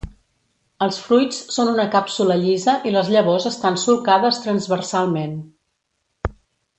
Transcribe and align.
Els 0.85 0.95
fruits 1.07 1.41
són 1.57 1.69
una 1.73 1.85
càpsula 1.97 2.37
llisa 2.45 2.75
i 2.87 2.93
les 2.97 3.11
llavors 3.17 3.47
estan 3.53 3.77
solcades 3.85 4.41
transversalment. 4.47 5.37